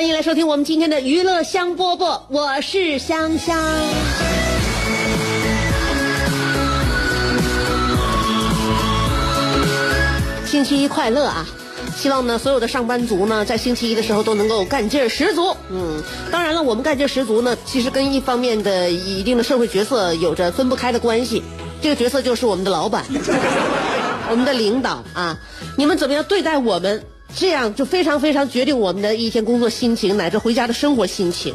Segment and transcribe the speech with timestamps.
[0.00, 3.54] 欢迎来收听我们今天的娱乐香饽饽，我是香香。
[10.46, 11.46] 星期一快乐啊！
[11.94, 15.54] 希望呢，所有的上班族呢，在星期一的时候都能够干劲儿十足。
[15.68, 21.42] 嗯，当然了，我们干劲儿十足呢，其实跟一方面的一定的社会角色有着分不开的关系。
[21.82, 23.04] 这个角色就是我们的老板，
[24.30, 25.36] 我们的领导啊。
[25.76, 27.04] 你们怎么样对待我们？
[27.36, 31.54] 这样就非常非常决定我们的一天工作心情，乃至回家的生活心情。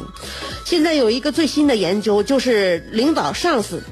[0.66, 3.84] 现在有一个最新的研究，就是领导上司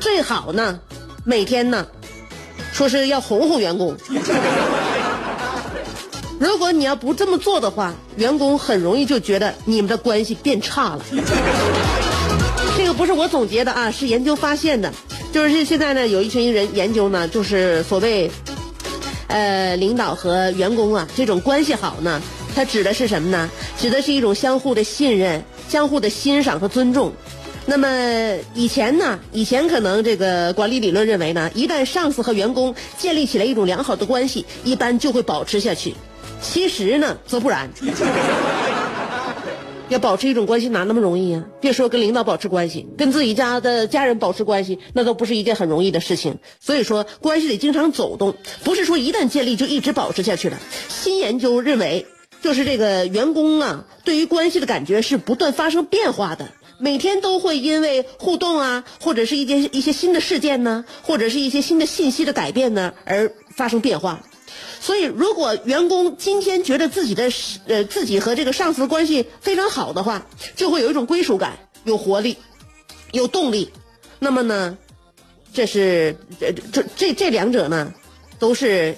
[0.00, 0.80] 最好呢，
[1.24, 1.86] 每天呢，
[2.72, 3.96] 说是要哄哄员工。
[6.38, 11.04] 如果你要不这么做的话，员工很容易就觉得你们的关系变差了。
[12.76, 14.92] 这个不是我总结的啊，是研究发现的。
[15.32, 18.30] 就是现在呢，有一群人研究呢，就是所谓。
[19.28, 22.20] 呃，领导和员工啊，这种关系好呢，
[22.54, 23.48] 它指的是什么呢？
[23.78, 27.12] 指的是一种相互的信任、相互的欣赏和尊重。
[27.66, 27.86] 那么
[28.54, 35.94] 以前呢，以前可能这个管理理论认为呢，一旦上司和员工建立起来一种良好的关系，一般就会保持下去。
[36.40, 37.68] 其实呢，则不然。
[39.88, 41.44] 要保持一种关系哪那么容易啊？
[41.60, 46.38] 别说跟领导保持关系，跟自己家的家人保持关系，那都不是一件很容易的事情。
[46.60, 48.34] 所以说，关系得经常走动，
[48.64, 50.58] 不是说一旦建立就一直保持下去了。
[50.88, 52.06] 新研究认为，
[52.42, 64.22] 就是这个员工啊，对于关系的感觉是不断发生变化的，每天都会因为互动啊，或者是一件一些新的事件呢，或者是一些新的信息的改变呢，而发生变化。
[64.80, 67.30] 所以，如果员工今天觉得自己的
[67.66, 70.26] 呃自己和这个上司关系非常好的话，
[70.56, 72.36] 就会有一种归属感，有活力，
[73.12, 73.70] 有动力。
[74.18, 74.78] 那么呢，
[75.52, 77.92] 这是这这这这两者呢，
[78.38, 78.96] 都是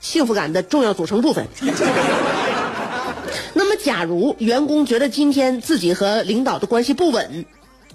[0.00, 1.46] 幸福感的重要组成部分。
[3.54, 7.44] 那么，假如员工觉得今天自己和领导的关系不稳，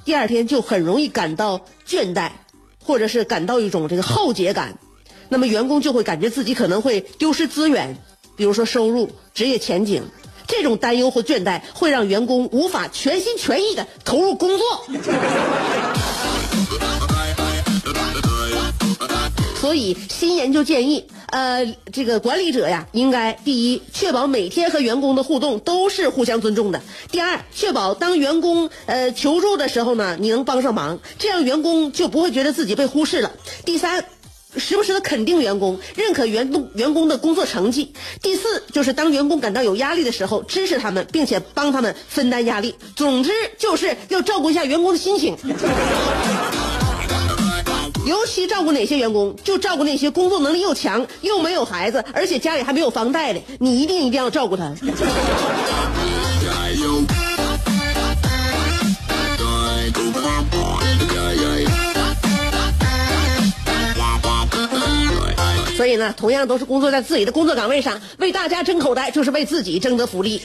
[0.06, 2.32] 第二天就很容易感到倦怠，
[2.84, 4.78] 或者是感到一种这个耗竭感。
[5.30, 7.98] 那么员工就会感觉自己可能会丢失资源，
[8.36, 10.04] 比如说收入、职业前景，
[10.48, 14.86] 这种担忧和倦怠会让员工无法全心全意的投入工作。
[19.60, 26.80] 所以新研究建议，呃，这个管理者呀，应该第一，确保每天和员工的互动都是互相尊重的；
[27.12, 33.32] 第二，确保当员工呃求助的时候呢，你能帮上忙，这样员工就不会觉得自己被忽视了；
[33.66, 34.06] 第三。
[34.56, 37.94] 时不时的肯定员工，认可员工员工的工作成绩。
[38.22, 42.74] 第四，就是当员工感到有压力的时候，支持他们，并且帮他们分担压力。
[42.96, 45.36] 总之，就是要照顾一下员工的心情。
[48.06, 54.74] 尤其照顾哪些员工，就照顾那些工作能力又强又没有孩子，而且家里还没有房贷的，你一定一定要照顾他。
[65.78, 70.42] 所以呢，同样都是工作在自己的工作岗位上，为大家争口袋，就是为自己争得福利。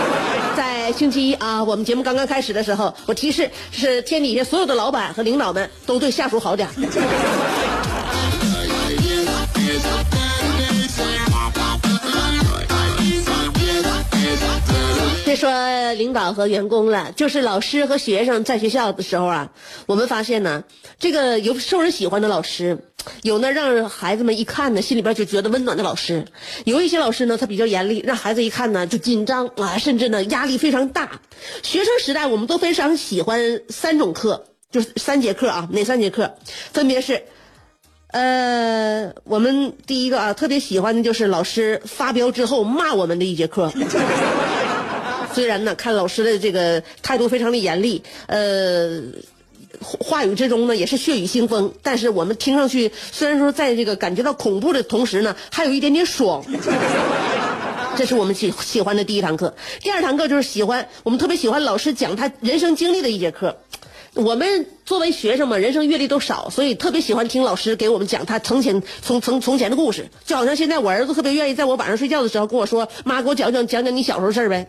[0.56, 6.66] 在星期一啊，我们节目刚刚开始的时候，我提示是天底下所有的老板和领导们都对下属好点。
[15.26, 19.48] 别说领导和员工了，就是老师和学生在学校的时候啊，
[19.86, 20.64] 我们发现呢，
[20.98, 22.76] 这个有受人喜欢的老师，
[23.22, 26.26] 有呢让孩子们一看呢，心里边就觉得温暖的老师，
[26.64, 31.20] 有一些老师呢，他比较严厉，让孩子一看呢就紧张啊，甚至呢压力非常大。
[31.62, 36.34] 学生时代我们都非常喜欢三种课，就是三节课啊，哪三节课？
[36.72, 37.22] 分别是，
[38.08, 43.72] 呃，我们第一个啊，特别喜欢的就是老师发飙之后骂我们的一节课。
[45.34, 49.02] 虽然呢，看老师的这个态度非常的严厉，呃。
[49.80, 56.44] 话语之中呢，也是血雨腥风，但是我们听上去虽然说在这个感觉到恐怖的同时呢，还有一点点爽。
[57.96, 63.58] 这是我们喜喜欢的第一堂课，第二堂课就是喜欢我们特别喜欢老师讲他人生经历的一节课。
[64.14, 70.08] 我们作为学生嘛，人生阅历都少，所以特别喜欢听老师给我们讲他从前从从从前的故事。
[70.24, 74.66] 就好像现在我儿子特别愿意在我晚上睡觉的时候跟我说：“妈，给我讲讲讲讲你小时候事儿呗。”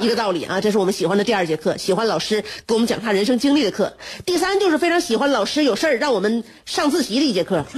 [0.00, 3.92] 一个道理啊，这是我们喜欢的第二节课，喜欢老师给我们讲他人生经历的课。
[4.24, 7.64] 第三就是非常喜欢老师有事儿让我们上自习的一节课。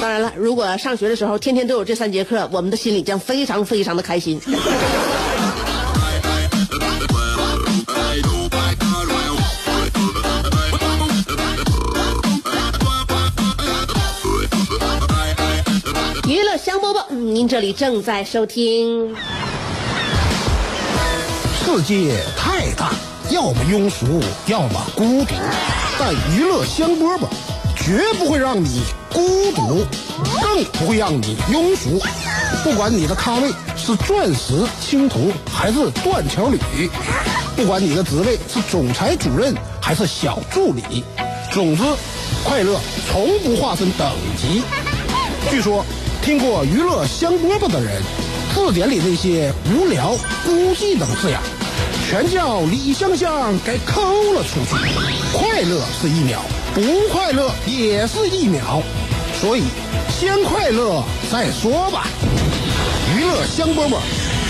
[0.00, 4.40] 当然了，如果上学的时候天天都有这三节课，我们的心里将非常非常的开心。
[16.26, 19.14] 娱乐香饽饽，您这里正在收听。
[21.64, 22.92] 世界太大，
[23.30, 25.34] 要么庸俗，要么孤独。
[25.98, 27.26] 但娱乐香饽饽
[27.74, 28.82] 绝不会让你
[29.12, 29.84] 孤独，
[30.40, 32.00] 更不会让你庸俗。
[32.62, 36.58] 不管你的咖位是钻石、青铜还是断桥铝，
[37.56, 41.02] 不管你的职位是总裁、主任还是小助理，
[41.50, 41.82] 总之，
[42.44, 42.78] 快乐
[43.10, 44.62] 从不划分等级。
[45.50, 45.84] 据说，
[46.22, 48.00] 听过娱乐香饽饽的人，
[48.66, 51.38] 字典里那些无聊、孤寂等字眼。
[52.08, 54.00] 全叫李香香给抠
[54.32, 54.74] 了出去。
[55.36, 56.40] 快乐是一秒，
[56.74, 56.80] 不
[57.12, 58.82] 快乐也是一秒，
[59.38, 59.64] 所以
[60.08, 62.06] 先快乐再说吧。
[63.14, 63.98] 娱乐香饽饽，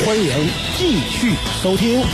[0.06, 2.04] 欢迎继续收听。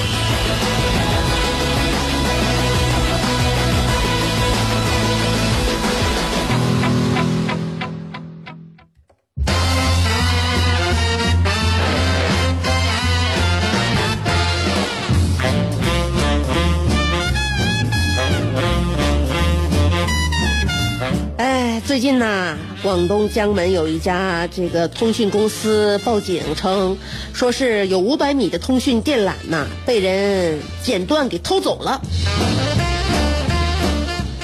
[22.91, 26.97] 广东江门有一家这个通讯公司报警称，
[27.33, 32.03] 说是有五百米的通讯电缆呐被人剪断给偷走了。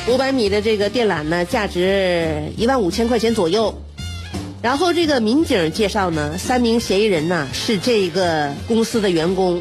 [0.06, 3.76] 五百米的这个电缆呢，价值一万五千块钱左右。
[4.62, 9.60] 然后这个民警介绍呢，三名嫌疑人呢是这个公司的员工，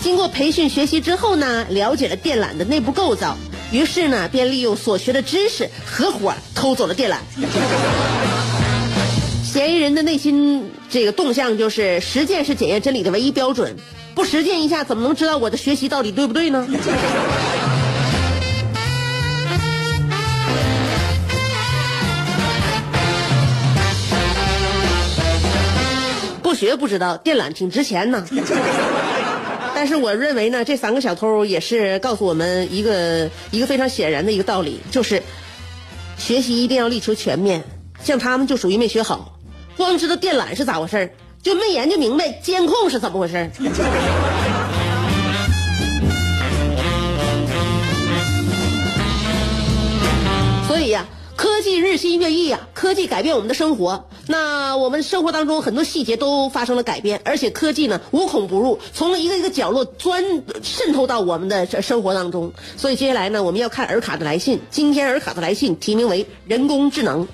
[0.00, 3.36] 经过培训学习之后呢，了解了电缆的内部构造。
[3.72, 7.16] 于是呢，便利用所学的知识，合伙偷走了电缆。
[9.44, 13.76] 嫌疑人的内心这个动向就是：实践是检验真理的唯一标准，
[14.14, 16.66] 不实践一下，怎么能知道我的学习到底对不对呢？
[26.42, 28.24] 不学不知道，电缆挺值钱呢。
[29.76, 35.22] 但是我认为呢，这三个小偷也是告诉我们一个一个非常显然的一个道理，就是
[36.16, 37.62] 学习一定要力求全面。
[38.02, 39.38] 像他们就属于没学好，
[39.76, 41.10] 光知道电缆是咋回事儿
[41.42, 43.50] 就没研究明白监控是怎么回事儿
[51.36, 60.24] 科技日新月异啊，科技改变我们的生活，那我们生活当中很多细节都发生了改变，而且科技呢无孔不入，从一个一个角落钻
[60.62, 62.52] 渗透到我们的生活当中。
[62.78, 64.60] 所以接下来呢，我们要看尔卡的来信。
[64.70, 67.28] 今天尔卡的来信题名为人工智能。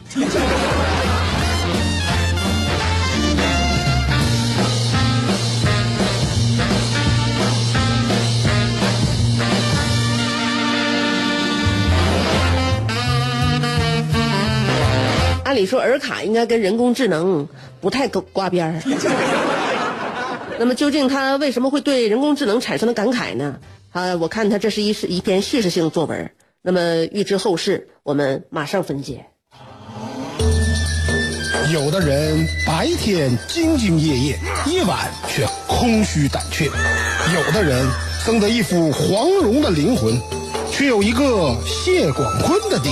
[15.63, 17.47] 理说，尔卡应该跟人工智能
[17.81, 18.83] 不太够挂边儿。
[20.59, 23.59] 那么，究竟他为什么会对人工智能产生了感慨呢？
[23.93, 26.31] 啊，我看他这是一是一篇叙事性作文。
[26.63, 29.27] 那么，预知后事，我们马上分解。
[31.73, 36.67] 有的人白天兢兢业业，夜晚却空虚胆怯；
[37.35, 37.89] 有的人
[38.25, 40.21] 生得一副黄蓉的灵魂，
[40.71, 42.91] 却有一个谢广坤的爹；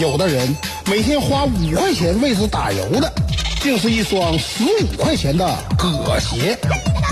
[0.00, 0.56] 有的人。
[0.90, 3.12] 每天花五块钱为之打油的，
[3.60, 6.58] 竟是一双十五块钱的葛鞋。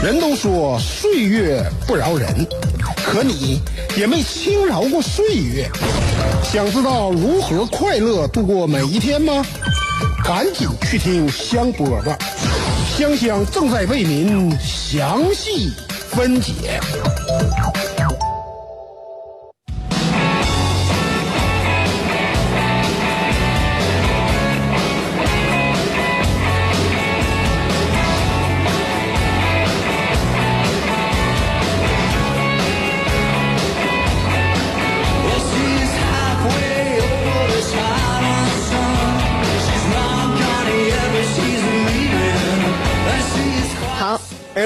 [0.02, 2.46] 人都说岁月不饶人，
[2.96, 3.60] 可你
[3.96, 5.68] 也没轻饶过岁月。
[6.42, 9.44] 想知道如何快乐度过每一天吗？
[10.24, 12.16] 赶紧去听香饽饽，
[12.96, 15.70] 香香正在为您详细
[16.10, 16.80] 分解。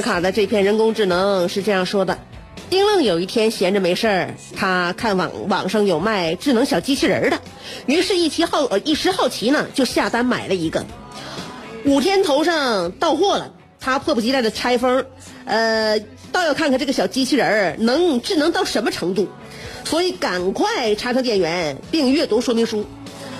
[0.03, 2.19] 卡的这篇人工智能是这样说的：
[2.69, 7.41] 丁愣有一天闲着没事儿，他看网网上有卖智能小机器人的，
[7.87, 10.85] 于是一期好一时好奇呢，就下单买了一个。
[11.85, 15.05] 五天头上到货了，他迫不及待的拆封，
[15.45, 15.99] 呃，
[16.31, 19.29] 倒要看看这个小机器人儿能智能到什么程度，
[19.85, 22.85] 所以赶快插上电源并阅读说明书。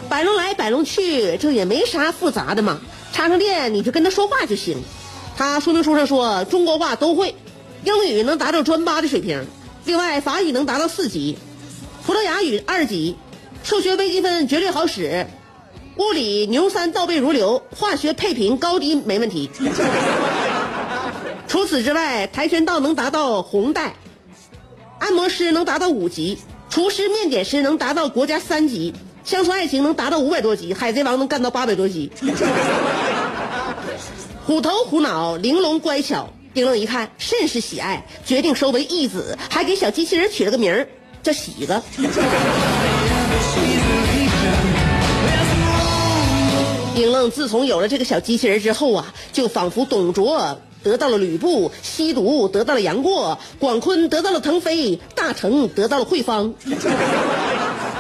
[0.09, 2.81] 摆弄来摆弄去，这也没啥复杂的嘛，
[3.13, 4.83] 插上电你就跟他说话就行。
[5.41, 7.35] 他说明书上说中国话都会，
[7.85, 9.43] 英语能达到专八的水平，
[9.87, 11.39] 另外法语能达到四级，
[12.05, 13.17] 葡萄牙语二级，
[13.65, 15.27] 数学微积分绝对好使，
[15.97, 19.49] 物理牛三倒背如流，化学配平高低没问题。
[21.49, 23.95] 除此之外，跆拳道能达到红带，
[24.99, 26.37] 按摩师能达到五级，
[26.69, 28.93] 厨师面点师能达到国家三级。
[29.25, 32.11] 乡村爱情能达到五百多集，海贼王能干到八百多集。
[34.51, 36.29] 虎头虎脑，玲珑乖巧。
[36.53, 40.89] 丁愣一看甚是喜爱，决定收为义子，还给小机器人取了个名儿
[41.23, 41.81] 叫喜子。
[46.97, 56.55] 丁愣自从有了这个小机器人之后啊，就仿佛董卓得到了吕布，西毒得到了杨过，广坤得到了腾飞，大成得到了慧芳。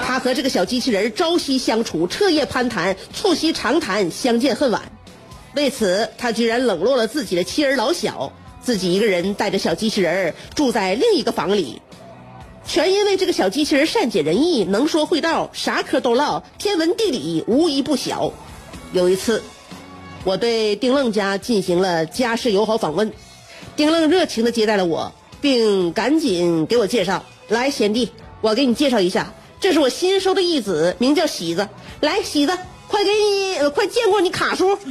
[0.02, 4.90] 他和这个小机器人朝夕相处，彻夜攀谈，促膝长谈，相见恨晚。
[5.54, 11.82] 为此，他居然冷落了自己的妻儿老小，自己一个人带着小机器人儿住在另一个房里。
[12.66, 18.32] 全因为这个小机器人善解人意，能说会道，啥嗑都唠，天文地理无一不晓。
[18.92, 19.42] 有一次，
[20.22, 23.12] 我对丁愣家进行了家世友好访问，
[23.74, 31.68] 丁愣热情地接待了我，并赶紧给我介绍：“来，贤弟，我给你介绍一下。”这是我新收的义子，名叫喜子。
[32.00, 32.56] 来，喜子，
[32.90, 34.76] 快给你，快见过你卡叔。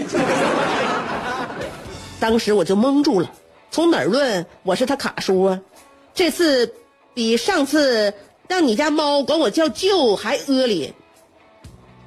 [2.19, 3.31] 当时我就懵住了，
[3.69, 5.59] 从哪儿论我是他卡叔啊？
[6.13, 6.73] 这次
[7.13, 8.13] 比上次
[8.47, 10.93] 让你家猫管我叫舅还恶劣。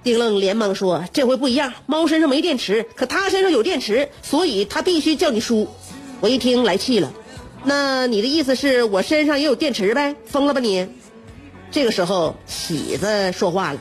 [0.03, 5.69] 丁愣连忙说：“这回不一样，猫身上没电池，可它身上有电池，所以它必须叫你叔。”
[6.21, 7.13] 我一听来气了，
[7.65, 10.17] 那你的意思是我身上也有电池呗？
[10.27, 10.89] 疯了吧你？
[11.71, 13.79] 这个时候，喜子说话了：“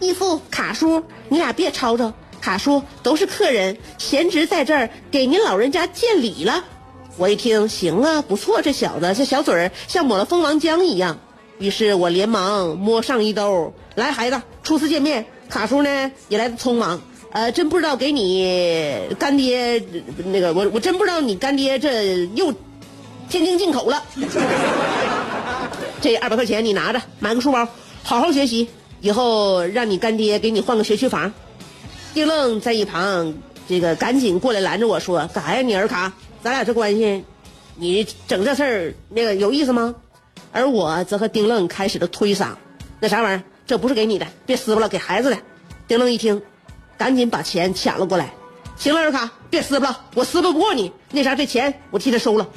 [0.00, 2.12] 义父，卡叔，你俩别吵吵。
[2.42, 6.64] 卡叔都是客人，贤侄在这儿给您老人家见礼了。”
[7.18, 11.18] 我一听，行啊，不错，这小子这小嘴儿像抹了蜂王浆一样。
[11.58, 19.84] 于是我连忙摸上衣兜，来，孩子，初次见面，卡叔呢也来的匆忙，呃，真不知道给你干爹
[20.24, 22.54] 那个，我我真不知道你干爹这又
[23.28, 24.02] 天津进口了。
[26.00, 27.68] 这二百块钱你拿着，买个书包，
[28.02, 28.70] 好好学习，
[29.00, 31.32] 以后让你干爹给你换个学区房。
[32.12, 33.34] 丁愣在一旁，
[33.68, 36.12] 这个赶紧过来拦着我说：“干啥呀，你尔卡？
[36.42, 37.24] 咱俩这关系，
[37.76, 39.94] 你整这事儿那个有意思吗？”
[40.52, 42.48] 而我则和丁愣开始了推搡。
[42.98, 45.38] 那啥玩意儿，这不是给你的，别撕巴了，给孩子的。
[45.86, 46.42] 丁愣一听，
[46.98, 48.32] 赶紧把钱抢了过来。
[48.76, 50.90] 行了，尔卡，别撕巴了，我撕巴不过你。
[51.12, 52.48] 那啥，这钱我替他收了。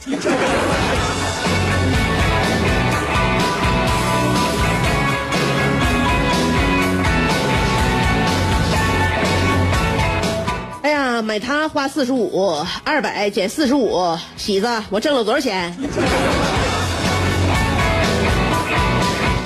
[11.23, 15.73] 买它花四十五，二百减四十五，喜子，我挣了多少钱？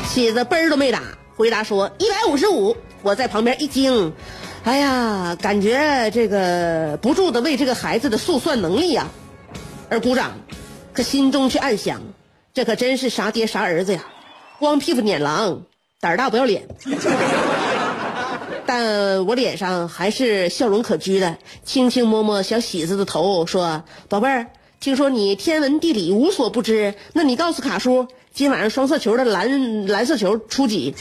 [0.09, 1.01] 喜子嘣儿都没打，
[1.35, 2.75] 回答说一百五十五。
[3.03, 4.11] 我在旁边一惊，
[4.63, 9.07] 哎呀，感觉这个不住的为这个孩子的速算能力呀
[9.87, 10.31] 而鼓掌，
[10.93, 12.01] 可心中却暗想，
[12.53, 14.03] 这可真是啥爹啥儿子呀，
[14.59, 15.61] 光屁股撵狼，
[16.01, 16.67] 胆儿大不要脸。
[18.67, 24.47] 但我脸上还是笑容可掬的，轻轻摸摸小喜子的头，说：“宝贝儿，
[24.81, 30.93] 听说你天文地理无所不知，那你告诉卡叔，今晚上双色球的蓝 蓝色球出几？”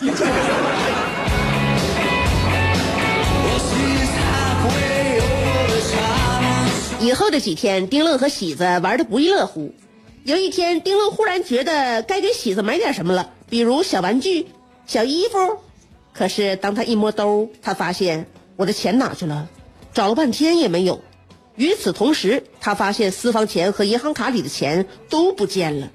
[7.00, 9.74] 以后的几天，丁乐和喜子玩的不亦乐乎。
[10.22, 14.46] 有一天，丁乐忽然觉得该给喜子买点什么了，比如小玩具、
[14.86, 15.65] 小衣服。
[16.16, 19.48] 可是当他一摸兜，他发现我的钱哪去了？
[19.92, 21.02] 找了半天也没有。
[21.56, 25.90] 与此同时，他发现私房钱和银行卡里的钱都不见了。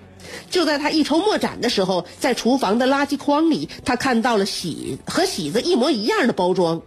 [0.51, 6.83] 就在他一筹莫展的时候，在厨房的垃圾筐里，他看到了喜和喜子一模一样的包装。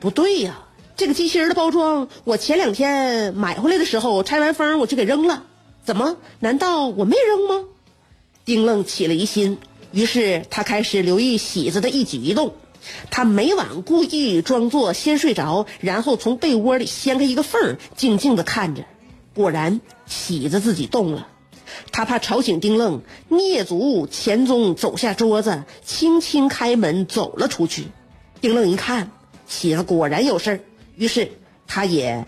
[0.00, 0.64] 不对呀，
[0.96, 5.44] 这个机器人的包装，我前两天买回来的时候拆完封我就给扔了。
[5.84, 6.16] 怎么？
[6.40, 7.68] 难道我没扔吗？
[8.44, 9.58] 丁愣起了疑心。
[9.96, 12.52] 于是他开始留意喜子的一举一动，
[13.10, 18.84] 他每晚故意装作先睡着，然后从被窝里掀开一个缝静静的看着。
[19.34, 21.28] 果然喜子自己动了。
[21.92, 23.00] 他怕吵醒丁愣，
[23.30, 27.86] 蹑足前踪走下桌子，轻轻开门走了出去。
[28.42, 29.10] 丁愣一看，
[29.46, 30.60] 喜子果然有事儿，
[30.94, 31.32] 于是
[31.66, 32.26] 他也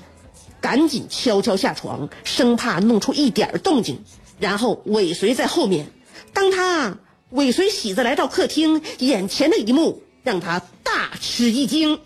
[0.62, 4.02] 赶紧悄悄下床，生怕弄出一点动静，
[4.40, 5.90] 然后尾随在后面。
[6.32, 6.96] 当他
[7.30, 12.00] 尾随喜子来到客厅，眼前的一幕让他大吃一惊。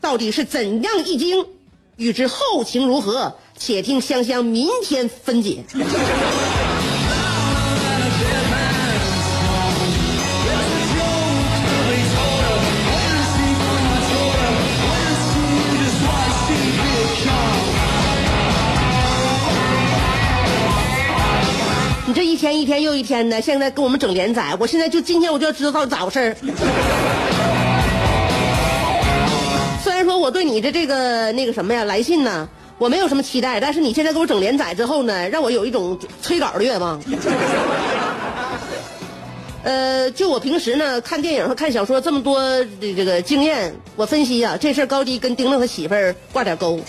[0.00, 1.46] 到底是怎样一惊？
[1.96, 5.64] 欲知后情如何，且听香香明天分解。
[22.90, 26.34] 又一天呢，现在给我们整连载，我现在就今天我就要知道到底咋回事儿。
[29.80, 37.00] 虽然说我对你的这个那个什么呀来信呢，我没有什么期待，但是你现在给我整连载之后呢，让我有一种催稿的愿望。
[39.62, 42.42] 呃，就我平时呢看电影和看小说这么多
[42.80, 46.80] 这个经验，我分析呀、这事儿高低跟丁乐他媳妇儿挂点钩。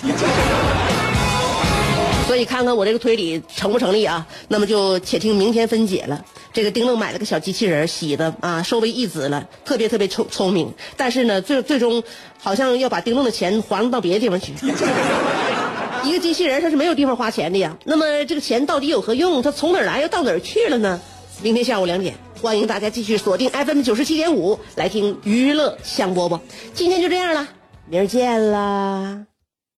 [2.28, 4.26] 所以看看我这个推理成不成立啊？
[4.48, 6.24] 那么就且听明天分解了。
[6.54, 10.74] 这个丁愣买了个小机器人，洗的啊，收为义子了，特别特别聪聪明。
[10.96, 12.04] 但是呢，最最终
[12.40, 14.54] 好像要把丁愣的钱还到别的地方去。
[16.06, 17.78] 一个机器人它是没有地方花钱的呀。
[17.84, 19.42] 那么这个钱到底有何用？
[19.42, 21.02] 它从哪儿来又到哪儿去了呢？
[21.42, 26.40] 明天下午两点，欢迎大家继续锁定 FM 九十七点五来听娱乐香饽饽。
[26.74, 27.48] 今天就这样了，
[27.90, 29.26] 明儿见啦。